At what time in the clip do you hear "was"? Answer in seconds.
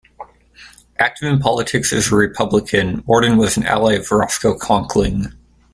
3.37-3.55